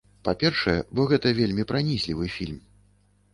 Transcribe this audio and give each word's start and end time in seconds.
Па-першае, 0.27 0.73
бо 0.99 1.05
гэта 1.11 1.33
вельмі 1.41 1.67
пранізлівы 1.73 2.25
фільм. 2.39 2.59